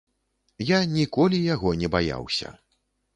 Я 0.69 0.79
ніколі 0.93 1.41
яго 1.55 1.73
не 1.83 1.91
баяўся. 1.97 2.47